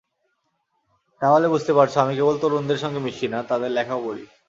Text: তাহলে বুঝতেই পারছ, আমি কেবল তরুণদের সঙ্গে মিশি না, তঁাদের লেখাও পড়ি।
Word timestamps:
তাহলে 1.21 1.45
বুঝতেই 1.47 1.77
পারছ, 1.77 1.93
আমি 1.97 2.13
কেবল 2.15 2.35
তরুণদের 2.41 2.81
সঙ্গে 2.83 2.99
মিশি 2.99 3.27
না, 3.27 3.39
তঁাদের 3.43 3.71
লেখাও 3.71 4.05
পড়ি। 4.05 4.23